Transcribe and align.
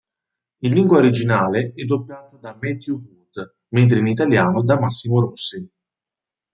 In 0.61 0.73
lingua 0.73 0.97
originale 0.97 1.73
è 1.75 1.83
doppiato 1.83 2.37
da 2.37 2.57
Matthew 2.59 2.99
Wood, 3.05 3.57
mentre 3.67 3.99
in 3.99 4.07
italiano 4.07 4.63
da 4.63 4.79
Massimo 4.79 5.19
Rossi. 5.19 5.71